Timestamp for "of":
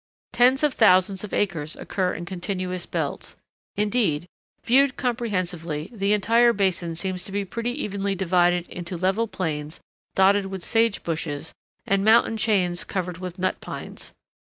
0.63-0.73, 1.23-1.31